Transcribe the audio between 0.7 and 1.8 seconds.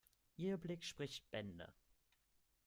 spricht Bände.